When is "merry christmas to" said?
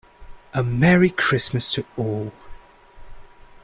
0.63-1.85